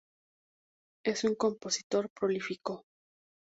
[1.05, 2.85] Es un compositor prolífico.